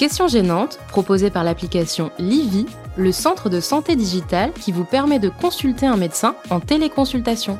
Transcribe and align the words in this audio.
Questions 0.00 0.28
gênantes, 0.28 0.78
proposées 0.88 1.28
par 1.28 1.44
l'application 1.44 2.10
Livy, 2.18 2.64
le 2.96 3.12
centre 3.12 3.50
de 3.50 3.60
santé 3.60 3.96
digitale 3.96 4.50
qui 4.54 4.72
vous 4.72 4.86
permet 4.86 5.18
de 5.18 5.28
consulter 5.28 5.84
un 5.84 5.98
médecin 5.98 6.36
en 6.48 6.58
téléconsultation. 6.58 7.58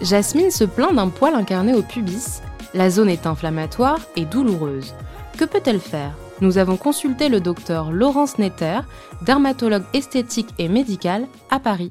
Jasmine 0.00 0.52
se 0.52 0.62
plaint 0.62 0.94
d'un 0.94 1.08
poil 1.08 1.34
incarné 1.34 1.74
au 1.74 1.82
pubis. 1.82 2.40
La 2.72 2.88
zone 2.88 3.08
est 3.08 3.26
inflammatoire 3.26 3.98
et 4.14 4.26
douloureuse. 4.26 4.94
Que 5.36 5.44
peut-elle 5.44 5.80
faire? 5.80 6.12
Nous 6.40 6.56
avons 6.56 6.76
consulté 6.76 7.28
le 7.28 7.40
docteur 7.40 7.90
Laurence 7.90 8.38
Netter, 8.38 8.78
dermatologue 9.22 9.86
esthétique 9.94 10.54
et 10.60 10.68
médical 10.68 11.26
à 11.50 11.58
Paris. 11.58 11.90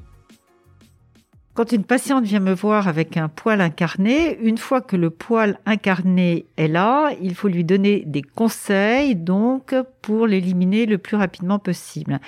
Quand 1.58 1.72
une 1.72 1.82
patiente 1.82 2.22
vient 2.22 2.38
me 2.38 2.54
voir 2.54 2.86
avec 2.86 3.16
un 3.16 3.26
poil 3.26 3.60
incarné, 3.60 4.38
une 4.42 4.58
fois 4.58 4.80
que 4.80 4.94
le 4.94 5.10
poil 5.10 5.58
incarné 5.66 6.46
est 6.56 6.68
là, 6.68 7.10
il 7.20 7.34
faut 7.34 7.48
lui 7.48 7.64
donner 7.64 8.04
des 8.06 8.22
conseils 8.22 9.16
donc 9.16 9.74
pour 10.00 10.28
l'éliminer 10.28 10.86
le 10.86 10.98
plus 10.98 11.16
rapidement 11.16 11.58
possible. 11.58 12.20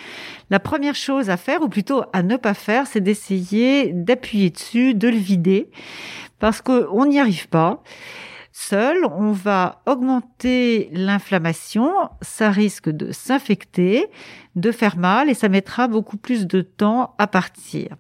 La 0.51 0.59
première 0.59 0.97
chose 0.97 1.31
à 1.31 1.37
faire, 1.37 1.63
ou 1.63 1.69
plutôt 1.69 2.03
à 2.13 2.25
ne 2.25 2.37
pas 2.37 2.55
faire, 2.55 2.89
c'est 2.89 3.01
d'essayer 3.01 3.93
d'appuyer 3.93 4.51
dessus, 4.51 4.95
de 4.95 5.07
le 5.07 5.17
vider, 5.17 5.71
parce 6.41 6.61
qu'on 6.61 7.07
n'y 7.07 7.21
arrive 7.21 7.47
pas. 7.47 7.85
Seul, 8.51 9.05
on 9.13 9.31
va 9.31 9.81
augmenter 9.87 10.91
l'inflammation, 10.93 11.93
ça 12.21 12.51
risque 12.51 12.91
de 12.91 13.13
s'infecter, 13.13 14.09
de 14.57 14.73
faire 14.73 14.97
mal 14.97 15.31
et 15.31 15.35
ça 15.35 15.49
mettra 15.49 15.87
beaucoup 15.87 16.17
plus 16.17 16.49
de 16.49 16.63
temps 16.63 17.15
à 17.17 17.29
partir. 17.29 17.95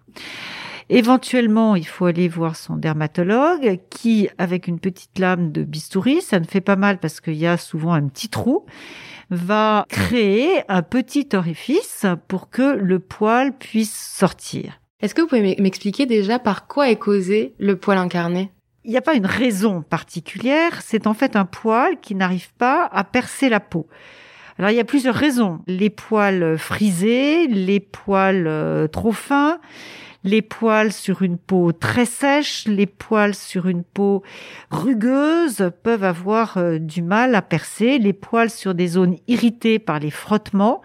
Éventuellement, 0.92 1.76
il 1.76 1.86
faut 1.86 2.06
aller 2.06 2.26
voir 2.26 2.56
son 2.56 2.74
dermatologue 2.74 3.78
qui, 3.90 4.28
avec 4.38 4.66
une 4.66 4.80
petite 4.80 5.20
lame 5.20 5.52
de 5.52 5.62
bistouri, 5.62 6.20
ça 6.20 6.40
ne 6.40 6.44
fait 6.44 6.60
pas 6.60 6.74
mal 6.74 6.98
parce 6.98 7.20
qu'il 7.20 7.36
y 7.36 7.46
a 7.46 7.56
souvent 7.56 7.92
un 7.92 8.08
petit 8.08 8.28
trou, 8.28 8.66
va 9.30 9.84
créer 9.88 10.62
un 10.68 10.82
petit 10.82 11.28
orifice 11.34 12.06
pour 12.26 12.50
que 12.50 12.74
le 12.74 12.98
poil 12.98 13.56
puisse 13.56 13.94
sortir. 13.94 14.80
Est-ce 15.00 15.14
que 15.14 15.20
vous 15.20 15.28
pouvez 15.28 15.54
m'expliquer 15.60 16.06
déjà 16.06 16.40
par 16.40 16.66
quoi 16.66 16.90
est 16.90 16.96
causé 16.96 17.54
le 17.60 17.76
poil 17.76 17.96
incarné? 17.96 18.50
Il 18.84 18.90
n'y 18.90 18.96
a 18.96 19.02
pas 19.02 19.14
une 19.14 19.26
raison 19.26 19.82
particulière, 19.82 20.82
c'est 20.82 21.06
en 21.06 21.14
fait 21.14 21.36
un 21.36 21.44
poil 21.44 22.00
qui 22.00 22.16
n'arrive 22.16 22.52
pas 22.54 22.88
à 22.90 23.04
percer 23.04 23.48
la 23.48 23.60
peau. 23.60 23.86
Alors 24.58 24.72
il 24.72 24.76
y 24.76 24.80
a 24.80 24.84
plusieurs 24.84 25.14
raisons. 25.14 25.60
Les 25.68 25.88
poils 25.88 26.58
frisés, 26.58 27.46
les 27.46 27.78
poils 27.78 28.48
euh, 28.48 28.88
trop 28.88 29.12
fins, 29.12 29.60
les 30.24 30.42
poils 30.42 30.92
sur 30.92 31.22
une 31.22 31.38
peau 31.38 31.72
très 31.72 32.04
sèche, 32.04 32.66
les 32.66 32.86
poils 32.86 33.34
sur 33.34 33.66
une 33.68 33.84
peau 33.84 34.22
rugueuse 34.70 35.70
peuvent 35.82 36.04
avoir 36.04 36.58
euh, 36.58 36.78
du 36.78 37.02
mal 37.02 37.34
à 37.34 37.42
percer, 37.42 37.98
les 37.98 38.12
poils 38.12 38.50
sur 38.50 38.74
des 38.74 38.88
zones 38.88 39.16
irritées 39.28 39.78
par 39.78 39.98
les 39.98 40.10
frottements. 40.10 40.82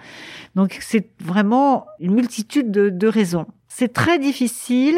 Donc 0.55 0.77
c'est 0.79 1.09
vraiment 1.19 1.85
une 1.99 2.13
multitude 2.13 2.71
de, 2.71 3.07
raisons. 3.07 3.45
C'est 3.67 3.93
très 3.93 4.19
difficile 4.19 4.97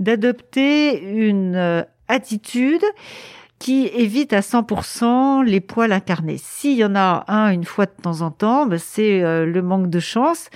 d'adopter 0.00 1.02
une 1.02 1.54
euh, 1.54 1.82
attitude 2.08 2.82
qui 3.58 3.86
évite 3.86 4.32
à 4.32 4.40
100% 4.40 5.44
les 5.44 5.60
poils 5.60 5.92
incarnés. 5.92 6.38
S'il 6.38 6.76
y 6.76 6.84
en 6.84 6.94
a 6.94 7.24
un 7.28 7.50
une 7.50 7.64
fois 7.64 7.86
de 7.86 8.02
temps 8.02 8.20
en 8.20 8.30
temps, 8.30 8.66
ben, 8.66 8.78
c'est 8.78 9.22
euh, 9.22 9.46
le 9.46 9.62
manque 9.62 9.88
de 9.88 10.00
chance 10.00 10.50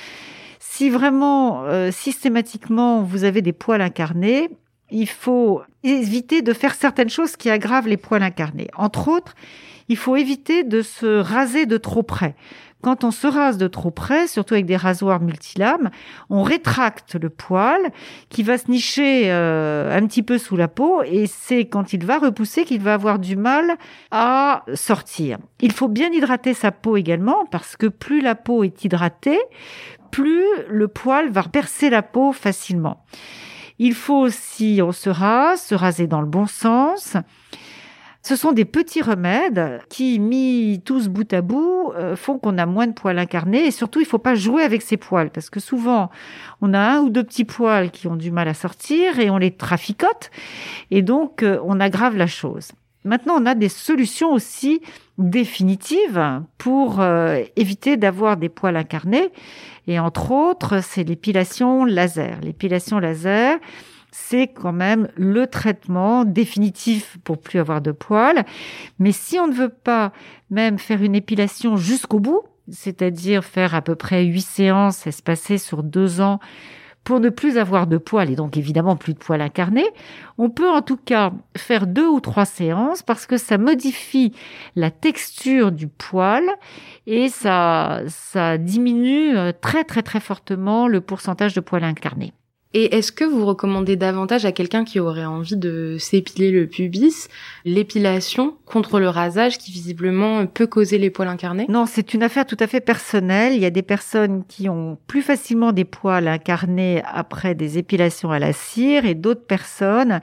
si 0.81 0.89
vraiment 0.89 1.65
euh, 1.65 1.91
systématiquement 1.91 3.03
vous 3.03 3.25
avez 3.25 3.43
des 3.43 3.53
poils 3.53 3.83
incarnés, 3.83 4.49
il 4.91 5.09
faut 5.09 5.63
éviter 5.83 6.43
de 6.43 6.53
faire 6.53 6.75
certaines 6.75 7.11
choses 7.11 7.37
qui 7.37 7.51
aggravent 7.51 7.89
les 7.89 7.97
poils 7.97 8.23
incarnés. 8.23 8.69
Entre 8.77 9.09
autres, 9.09 9.35
il 9.89 9.97
faut 9.97 10.17
éviter 10.17 10.63
de 10.63 10.83
se 10.83 11.21
raser 11.21 11.67
de 11.67 11.77
trop 11.77 12.03
près. 12.03 12.37
Quand 12.83 13.05
on 13.05 13.11
se 13.11 13.27
rase 13.27 13.59
de 13.59 13.69
trop 13.69 13.91
près, 13.91 14.27
surtout 14.27 14.55
avec 14.55 14.65
des 14.65 14.77
rasoirs 14.77 15.21
multilames, 15.21 15.91
on 16.31 16.43
rétracte 16.43 17.15
le 17.15 17.29
poil 17.29 17.79
qui 18.31 18.43
va 18.43 18.57
se 18.57 18.71
nicher 18.71 19.25
euh, 19.27 19.95
un 19.95 20.07
petit 20.07 20.23
peu 20.23 20.39
sous 20.39 20.57
la 20.57 20.69
peau 20.69 21.03
et 21.03 21.27
c'est 21.27 21.67
quand 21.67 21.93
il 21.93 22.07
va 22.07 22.19
repousser 22.19 22.65
qu'il 22.65 22.81
va 22.81 22.95
avoir 22.95 23.19
du 23.19 23.37
mal 23.37 23.77
à 24.11 24.65
sortir. 24.73 25.39
Il 25.61 25.73
faut 25.73 25.89
bien 25.89 26.11
hydrater 26.11 26.55
sa 26.55 26.73
peau 26.73 26.97
également 26.97 27.45
parce 27.51 27.77
que 27.77 27.87
plus 27.87 28.23
la 28.23 28.35
peau 28.35 28.65
est 28.65 28.83
hydratée, 28.83 29.41
plus 30.11 30.47
le 30.69 30.89
poil 30.89 31.29
va 31.29 31.43
percer 31.43 31.91
la 31.91 32.03
peau 32.03 32.33
facilement. 32.33 33.05
Il 33.83 33.95
faut 33.95 34.19
aussi, 34.19 34.81
on 34.85 34.93
se 34.93 35.09
rase, 35.09 35.63
se 35.63 35.75
raser 35.75 36.07
dans 36.07 36.21
le 36.21 36.27
bon 36.27 36.45
sens. 36.47 37.17
Ce 38.23 38.37
sont 38.37 38.53
des 38.53 38.67
petits 38.67 39.01
remèdes 39.01 39.81
qui, 39.89 40.19
mis 40.19 40.83
tous 40.85 41.09
bout 41.09 41.33
à 41.33 41.41
bout, 41.41 41.91
euh, 41.97 42.15
font 42.15 42.39
qu'on 42.39 42.59
a 42.59 42.67
moins 42.67 42.87
de 42.87 42.93
poils 42.93 43.19
incarnés 43.19 43.65
et 43.65 43.71
surtout 43.71 44.01
il 44.01 44.03
ne 44.03 44.09
faut 44.09 44.19
pas 44.19 44.35
jouer 44.35 44.65
avec 44.65 44.83
ces 44.83 44.99
poils 44.99 45.31
parce 45.31 45.49
que 45.49 45.61
souvent 45.61 46.11
on 46.61 46.75
a 46.75 46.79
un 46.79 46.99
ou 46.99 47.09
deux 47.09 47.25
petits 47.25 47.47
poils 47.47 47.91
qui 47.91 48.07
ont 48.07 48.17
du 48.17 48.31
mal 48.31 48.49
à 48.49 48.55
sortir 48.55 49.19
et 49.19 49.31
on 49.31 49.39
les 49.39 49.51
traficote 49.51 50.31
et 50.91 51.01
donc 51.01 51.43
euh, 51.43 51.59
on 51.65 51.81
aggrave 51.81 52.19
la 52.19 52.27
chose. 52.27 52.73
Maintenant, 53.05 53.37
on 53.41 53.47
a 53.47 53.55
des 53.55 53.71
solutions 53.71 54.33
aussi 54.33 54.83
définitives 55.17 56.43
pour 56.59 57.01
euh, 57.01 57.43
éviter 57.57 57.97
d'avoir 57.97 58.37
des 58.37 58.49
poils 58.49 58.77
incarnés. 58.77 59.31
Et 59.87 59.99
entre 59.99 60.31
autres, 60.33 60.83
c'est 60.83 61.05
l'épilation 61.05 61.85
laser. 61.85 62.41
L'épilation 62.43 62.99
laser, 62.99 63.59
c'est 64.11 64.49
quand 64.49 64.73
même 64.73 65.09
le 65.17 65.47
traitement 65.47 66.25
définitif 66.25 67.17
pour 67.25 67.39
plus 67.39 67.59
avoir 67.59 67.81
de 67.81 67.93
poils. 67.93 68.45
Mais 68.99 69.13
si 69.13 69.39
on 69.39 69.47
ne 69.47 69.55
veut 69.55 69.71
pas 69.71 70.13
même 70.51 70.79
faire 70.79 71.03
une 71.03 71.15
épilation 71.15 71.77
jusqu'au 71.77 72.21
bout, 72.21 72.43
c'est-à-dire 72.71 73.45
faire 73.45 73.75
à 73.75 73.83
peu 73.83 73.95
près 73.95 74.25
huit 74.25 74.47
séances 74.47 75.07
espacées 75.07 75.59
sur 75.59 75.83
deux 75.83 76.21
ans 76.21 76.39
pour 77.05 77.21
ne 77.21 77.29
plus 77.29 77.59
avoir 77.59 77.87
de 77.87 77.99
poils 77.99 78.31
et 78.31 78.37
donc 78.37 78.57
évidemment 78.57 78.97
plus 78.97 79.15
de 79.15 79.19
poils 79.19 79.41
incarnés, 79.41 79.89
on 80.39 80.51
peut 80.51 80.69
en 80.69 80.83
tout 80.83 80.97
cas 80.97 81.33
faire 81.57 81.87
deux 81.87 82.07
ou 82.07 82.21
trois 82.21 82.45
séances 82.45 83.03
parce 83.03 83.27
que 83.27 83.37
ça 83.37 83.59
modifie 83.59 84.33
la 84.77 84.91
texture 84.91 85.73
du 85.73 85.89
poil 85.89 86.45
et 87.07 87.29
ça, 87.29 88.03
ça 88.09 88.59
diminue 88.59 89.37
euh, 89.37 89.53
très 89.59 89.85
très 89.85 90.03
très 90.03 90.21
fortement 90.21 90.89
le 90.89 91.01
pourcentage 91.01 91.55
de 91.55 91.61
poils 91.61 91.85
incarnés. 91.85 92.33
Et 92.73 92.95
est-ce 92.95 93.11
que 93.11 93.25
vous 93.25 93.45
recommandez 93.47 93.97
davantage 93.97 94.45
à 94.45 94.53
quelqu'un 94.53 94.85
qui 94.85 95.01
aurait 95.01 95.25
envie 95.25 95.57
de 95.57 95.97
s'épiler 95.99 96.53
le 96.53 96.69
pubis 96.69 97.27
l'épilation 97.65 98.55
contre 98.65 99.01
le 99.01 99.09
rasage 99.09 99.59
qui 99.59 99.73
visiblement 99.73 100.47
peut 100.47 100.69
causer 100.69 100.97
les 100.97 101.11
poils 101.11 101.27
incarnés? 101.27 101.67
Non, 101.69 101.85
c'est 101.87 102.15
une 102.15 102.23
affaire 102.23 102.47
tout 102.47 102.57
à 102.61 102.69
fait 102.69 102.81
personnelle. 102.81 103.55
Il 103.55 103.61
y 103.61 103.67
a 103.67 103.71
des 103.71 103.83
personnes 103.83 104.45
qui 104.47 104.69
ont 104.69 104.99
plus 105.09 105.23
facilement 105.23 105.73
des 105.73 105.85
poils 105.85 106.29
incarnés 106.29 107.03
après 107.13 107.57
des 107.57 107.77
épilations 107.77 108.31
à 108.31 108.39
la 108.39 108.53
cire 108.53 109.05
et 109.05 109.17
d'autres 109.17 109.47
personnes 109.47 110.21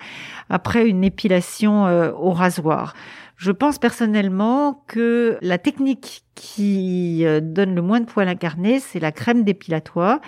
après 0.50 0.88
une 0.88 1.04
épilation 1.04 1.86
euh, 1.86 2.12
au 2.14 2.32
rasoir. 2.32 2.94
Je 3.38 3.52
pense 3.52 3.78
personnellement 3.78 4.84
que 4.88 5.38
la 5.42 5.60
technique 5.60 6.24
qui 6.34 7.24
euh, 7.24 7.40
donne 7.40 7.76
le 7.76 7.84
moins 7.84 8.00
de 8.00 8.06
poils 8.06 8.28
incarnés, 8.28 8.80
c'est 8.80 9.00
la 9.00 9.12
crème 9.12 9.44
dépilatoire 9.44 10.20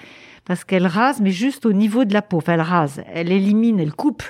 parce 0.46 0.64
qu'elle 0.64 0.88
rase, 0.88 1.20
mais 1.22 1.32
juste 1.32 1.66
au 1.66 1.74
niveau 1.74 2.06
de 2.06 2.14
la 2.14 2.22
peau. 2.22 2.38
Enfin, 2.38 2.54
elle 2.54 2.62
rase, 2.62 3.04
elle 3.12 3.32
élimine, 3.32 3.80
elle 3.80 3.94
coupe, 3.94 4.24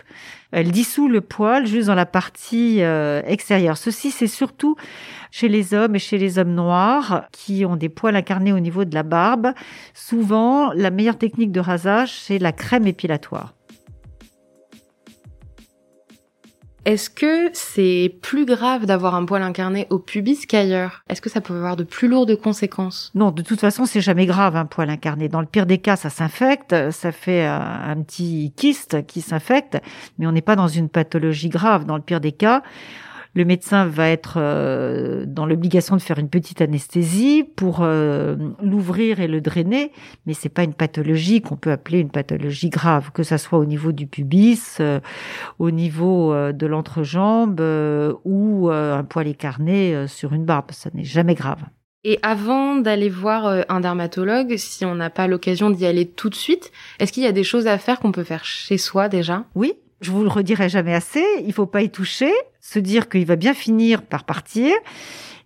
elle 0.52 0.72
dissout 0.72 1.08
le 1.08 1.22
poil 1.22 1.66
juste 1.66 1.88
dans 1.88 1.96
la 1.96 2.06
partie 2.06 2.82
euh, 2.82 3.22
extérieure. 3.26 3.78
Ceci, 3.78 4.12
c'est 4.12 4.28
surtout 4.28 4.76
chez 5.32 5.50
les 5.50 5.74
hommes 5.74 5.96
et 5.96 6.00
chez 6.00 6.18
les 6.18 6.40
hommes 6.40 6.54
noirs 6.54 7.28
qui 7.32 7.66
ont 7.66 7.76
des 7.76 7.90
poils 7.90 8.16
incarnés 8.16 8.54
au 8.54 8.60
niveau 8.60 8.86
de 8.86 8.96
la 8.96 9.04
barbe. 9.04 9.54
Souvent, 9.94 10.72
la 10.74 10.90
meilleure 10.90 11.18
technique 11.18 11.52
de 11.52 11.60
rasage, 11.60 12.14
c'est 12.14 12.40
la 12.40 12.54
crème 12.54 12.88
épilatoire. 12.88 13.54
Est-ce 16.90 17.12
que 17.12 17.52
c'est 17.54 18.16
plus 18.24 18.46
grave 18.46 18.88
d'avoir 18.88 19.14
un 19.14 19.24
poil 19.24 19.44
incarné 19.44 19.86
au 19.92 20.00
pubis 20.00 20.48
qu'ailleurs? 20.48 21.04
Est-ce 21.08 21.22
que 21.22 21.30
ça 21.30 21.40
peut 21.40 21.54
avoir 21.54 21.76
de 21.76 21.84
plus 21.84 22.08
lourdes 22.08 22.36
conséquences? 22.36 23.12
Non, 23.14 23.30
de 23.30 23.44
toute 23.44 23.60
façon, 23.60 23.86
c'est 23.86 24.02
jamais 24.02 24.26
grave 24.26 24.56
un 24.56 24.66
poil 24.66 24.90
incarné. 24.90 25.30
Dans 25.30 25.40
le 25.40 25.46
pire 25.46 25.68
des 25.68 25.78
cas, 25.78 25.98
ça 25.98 26.10
s'infecte, 26.10 26.90
ça 26.90 27.12
fait 27.12 27.46
un, 27.46 27.96
petit 28.02 28.54
kyste 28.56 29.06
qui 29.06 29.22
s'infecte, 29.22 29.78
mais 30.18 30.26
on 30.26 30.32
n'est 30.32 30.42
pas 30.42 30.56
dans 30.56 30.68
une 30.68 30.90
pathologie 30.90 31.50
grave. 31.50 31.86
Dans 31.86 31.96
le 31.96 32.02
pire 32.02 32.22
des 32.22 32.32
cas, 32.32 32.64
le 33.34 33.46
médecin 33.46 33.86
va 33.86 34.10
être 34.10 34.36
euh, 34.38 35.26
dans 35.28 35.46
l'obligation 35.46 35.96
de 35.96 36.02
faire 36.02 36.18
une 36.18 36.30
petite 36.30 36.62
anesthésie 36.62 37.44
pour 37.44 37.80
euh, 37.82 38.36
l'ouvrir 38.62 39.20
et 39.20 39.28
le 39.28 39.42
drainer, 39.42 39.92
mais 40.26 40.34
c'est 40.34 40.50
pas 40.50 40.64
une 40.64 40.74
pathologie 40.74 41.42
qu'on 41.42 41.56
peut 41.56 41.72
appeler 41.72 42.00
une 42.00 42.10
pathologie 42.10 42.70
grave, 42.70 43.12
que 43.12 43.24
ça 43.24 43.38
soit 43.38 43.60
au 43.60 43.66
niveau 43.66 43.92
du 43.92 44.08
pubis, 44.08 44.78
euh, 44.80 45.00
au 45.60 45.72
niveau 45.72 46.34
de 46.52 46.66
l'entrejambe 46.66 47.62
ou 48.26 48.70
un 48.70 49.04
poil 49.04 49.28
écarné 49.28 50.08
sur 50.08 50.34
une 50.34 50.46
barbe, 50.46 50.72
ça 50.72 50.90
n'est 50.94 51.04
jamais 51.04 51.36
grave. 51.36 51.64
Et 52.04 52.20
avant 52.24 52.78
d'aller 52.78 53.10
voir 53.10 53.64
un 53.68 53.80
dermatologue, 53.80 54.56
si 54.58 54.86
on 54.86 54.96
n'a 54.96 55.10
pas 55.10 55.28
l'occasion 55.28 55.70
d'y 55.70 55.86
aller 55.86 56.08
tout 56.08 56.30
de 56.30 56.36
suite, 56.36 56.72
est-ce 57.00 57.12
qu'il 57.12 57.24
y 57.24 57.28
a 57.28 57.32
des 57.32 57.44
choses 57.44 57.68
à 57.68 57.78
faire 57.78 58.00
qu'on 58.00 58.12
peut 58.12 58.24
faire 58.24 58.46
chez 58.46 58.78
soi 58.78 59.10
déjà? 59.10 59.46
Oui, 59.56 59.74
je 60.02 60.12
vous 60.12 60.24
le 60.24 60.30
redirai 60.30 60.70
jamais 60.70 60.94
assez, 60.94 61.26
il 61.46 61.54
faut 61.54 61.66
pas 61.66 61.82
y 61.82 61.90
toucher, 61.90 62.32
se 62.62 62.80
dire 62.80 63.10
qu'il 63.10 63.26
va 63.26 63.36
bien 63.36 63.54
finir 63.54 64.02
par 64.02 64.24
partir. 64.24 64.74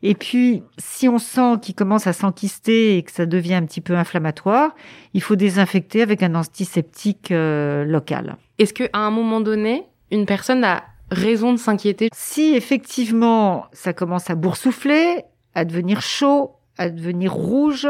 Et 0.05 0.15
puis, 0.15 0.63
si 0.77 1.07
on 1.07 1.17
sent 1.17 1.59
qu'il 1.61 1.75
commence 1.75 2.07
à 2.07 2.13
s'enquister 2.13 2.97
et 2.97 3.03
que 3.03 3.11
ça 3.11 3.25
devient 3.25 3.55
un 3.55 3.65
petit 3.65 3.79
peu 3.79 3.95
inflammatoire, 3.95 4.75
il 5.13 5.21
faut 5.21 5.37
désinfecter 5.37 6.01
avec 6.01 6.21
un 6.23 6.35
antiseptique 6.35 7.31
euh, 7.31 7.85
local. 7.85 8.35
Est-ce 8.59 8.73
qu'à 8.73 8.89
un 8.93 9.11
moment 9.11 9.39
donné, 9.39 9.83
une 10.11 10.25
personne 10.25 10.63
a 10.65 10.83
raison 11.09 11.53
de 11.53 11.57
s'inquiéter? 11.57 12.09
Si 12.13 12.53
effectivement 12.53 13.65
ça 13.71 13.93
commence 13.93 14.29
à 14.29 14.35
boursoufler, 14.35 15.23
à 15.55 15.63
devenir 15.63 16.01
chaud, 16.01 16.51
à 16.77 16.89
devenir 16.89 17.33
rouge, 17.33 17.87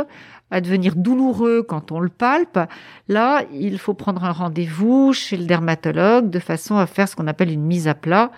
à 0.51 0.61
devenir 0.61 0.95
douloureux 0.95 1.63
quand 1.63 1.91
on 1.91 1.99
le 1.99 2.09
palpe, 2.09 2.59
là, 3.07 3.43
il 3.53 3.79
faut 3.79 3.93
prendre 3.93 4.23
un 4.23 4.31
rendez-vous 4.31 5.13
chez 5.13 5.37
le 5.37 5.45
dermatologue 5.45 6.29
de 6.29 6.39
façon 6.39 6.77
à 6.77 6.85
faire 6.85 7.07
ce 7.07 7.15
qu'on 7.15 7.27
appelle 7.27 7.51
une 7.51 7.63
mise 7.63 7.87
à 7.87 7.95
plat, 7.95 8.31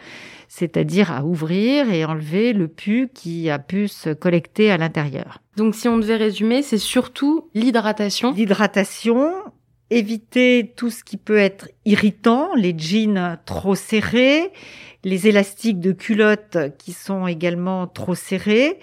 c'est-à-dire 0.47 1.11
à 1.11 1.25
ouvrir 1.25 1.91
et 1.91 2.05
enlever 2.05 2.53
le 2.53 2.67
pus 2.67 3.09
qui 3.13 3.49
a 3.49 3.59
pu 3.59 3.87
se 3.87 4.11
collecter 4.11 4.71
à 4.71 4.77
l'intérieur. 4.77 5.39
Donc 5.57 5.75
si 5.75 5.87
on 5.87 5.97
devait 5.97 6.15
résumer, 6.15 6.61
c'est 6.61 6.77
surtout 6.77 7.49
l'hydratation. 7.53 8.31
L'hydratation, 8.31 9.31
éviter 9.89 10.73
tout 10.75 10.89
ce 10.89 11.03
qui 11.03 11.17
peut 11.17 11.37
être 11.37 11.69
irritant, 11.85 12.53
les 12.55 12.77
jeans 12.77 13.37
trop 13.45 13.75
serrés, 13.75 14.51
les 15.03 15.27
élastiques 15.27 15.79
de 15.79 15.91
culottes 15.91 16.57
qui 16.77 16.93
sont 16.93 17.27
également 17.27 17.87
trop 17.87 18.15
serrés, 18.15 18.79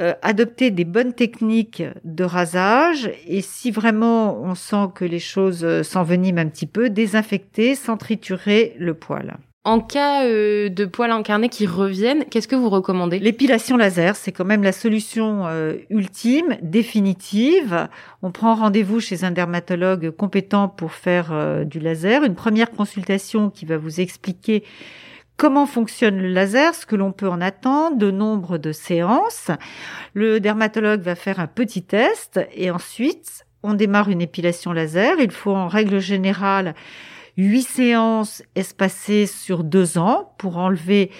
euh, 0.00 0.14
adopter 0.22 0.70
des 0.70 0.86
bonnes 0.86 1.12
techniques 1.12 1.82
de 2.04 2.24
rasage 2.24 3.10
et 3.26 3.42
si 3.42 3.70
vraiment 3.70 4.40
on 4.40 4.54
sent 4.54 4.88
que 4.94 5.04
les 5.04 5.18
choses 5.18 5.64
euh, 5.64 5.82
s'enveniment 5.82 6.38
un 6.38 6.48
petit 6.48 6.66
peu, 6.66 6.88
désinfecter 6.88 7.74
sans 7.74 7.98
triturer 7.98 8.74
le 8.78 8.94
poil. 8.94 9.36
En 9.64 9.80
cas 9.80 10.24
euh, 10.24 10.70
de 10.70 10.86
poils 10.86 11.10
incarnés 11.10 11.50
qui 11.50 11.66
reviennent, 11.66 12.24
qu'est-ce 12.24 12.48
que 12.48 12.56
vous 12.56 12.70
recommandez? 12.70 13.18
L'épilation 13.18 13.76
laser, 13.76 14.16
c'est 14.16 14.32
quand 14.32 14.46
même 14.46 14.62
la 14.62 14.72
solution 14.72 15.44
ultime, 15.90 16.56
définitive. 16.62 17.86
On 18.22 18.30
prend 18.30 18.54
rendez-vous 18.54 18.98
chez 18.98 19.24
un 19.24 19.30
dermatologue 19.30 20.10
compétent 20.10 20.68
pour 20.68 20.92
faire 20.92 21.66
du 21.66 21.80
laser. 21.80 22.24
Une 22.24 22.34
première 22.34 22.70
consultation 22.70 23.50
qui 23.50 23.66
va 23.66 23.76
vous 23.76 24.00
expliquer 24.00 24.64
comment 25.36 25.66
fonctionne 25.66 26.18
le 26.18 26.28
laser, 26.28 26.74
ce 26.74 26.86
que 26.86 26.96
l'on 26.96 27.12
peut 27.12 27.28
en 27.28 27.40
attendre, 27.40 27.96
de 27.96 28.10
nombre 28.10 28.58
de 28.58 28.72
séances. 28.72 29.50
Le 30.14 30.40
dermatologue 30.40 31.00
va 31.00 31.14
faire 31.14 31.40
un 31.40 31.46
petit 31.46 31.82
test 31.82 32.40
et 32.54 32.70
ensuite 32.70 33.46
on 33.62 33.74
démarre 33.74 34.08
une 34.08 34.22
épilation 34.22 34.72
laser. 34.72 35.20
Il 35.20 35.30
faut 35.30 35.54
en 35.54 35.68
règle 35.68 36.00
générale 36.00 36.74
huit 37.36 37.62
séances 37.62 38.42
espacées 38.54 39.26
sur 39.26 39.64
deux 39.64 39.98
ans 39.98 40.34
pour 40.38 40.58
enlever 40.58 41.10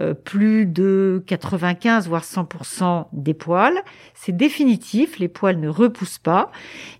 euh, 0.00 0.14
plus 0.14 0.64
de 0.64 1.22
95 1.26 2.08
voire 2.08 2.22
100% 2.22 3.06
des 3.12 3.34
poils. 3.34 3.82
C'est 4.14 4.36
définitif, 4.36 5.18
les 5.18 5.28
poils 5.28 5.58
ne 5.58 5.68
repoussent 5.68 6.18
pas. 6.18 6.52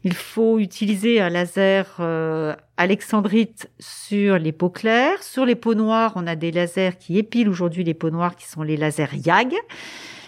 Il 0.03 0.15
faut 0.15 0.59
utiliser 0.59 1.21
un 1.21 1.29
laser 1.29 1.87
euh, 2.01 2.57
alexandrite 2.77 3.71
sur 3.79 4.39
les 4.39 4.53
peaux 4.53 4.71
claires. 4.71 5.23
Sur 5.23 5.47
les 5.47 5.55
peaux 5.55 5.75
noires, 5.75 6.13
on 6.17 6.27
a 6.27 6.35
des 6.35 6.51
lasers 6.51 6.99
qui 6.99 7.19
épilent 7.19 7.49
aujourd'hui 7.49 7.85
les 7.85 7.95
peaux 7.95 8.11
noires 8.11 8.35
qui 8.35 8.49
sont 8.49 8.63
les 8.63 8.77
lasers 8.77 9.17
YAG. 9.25 9.55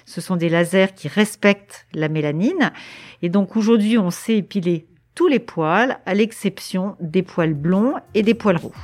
Ce 0.07 0.21
sont 0.21 0.37
des 0.37 0.49
lasers 0.49 0.95
qui 0.95 1.09
respectent 1.09 1.87
la 1.93 2.09
mélanine. 2.09 2.73
Et 3.23 3.29
donc 3.29 3.57
aujourd'hui, 3.57 3.99
on 3.99 4.11
sait 4.11 4.39
épiler 4.39 4.87
les 5.29 5.39
poils, 5.39 5.99
à 6.07 6.15
l'exception 6.15 6.97
des 7.01 7.23
poils 7.23 7.55
blonds 7.55 7.95
et 8.15 8.23
des 8.23 8.35
poils 8.35 8.57
roux. 8.57 8.75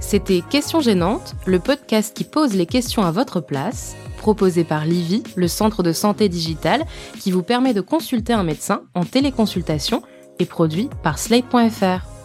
C'était 0.00 0.40
Questions 0.48 0.80
gênantes, 0.80 1.34
le 1.46 1.58
podcast 1.58 2.16
qui 2.16 2.22
pose 2.22 2.54
les 2.54 2.66
questions 2.66 3.02
à 3.02 3.10
votre 3.10 3.40
place, 3.40 3.96
proposé 4.18 4.62
par 4.62 4.84
Livy, 4.84 5.24
le 5.34 5.48
centre 5.48 5.82
de 5.82 5.92
santé 5.92 6.28
digitale, 6.28 6.84
qui 7.18 7.32
vous 7.32 7.42
permet 7.42 7.74
de 7.74 7.80
consulter 7.80 8.32
un 8.32 8.44
médecin 8.44 8.82
en 8.94 9.04
téléconsultation 9.04 10.02
et 10.38 10.46
produit 10.46 10.88
par 11.02 11.18
slate.fr. 11.18 12.15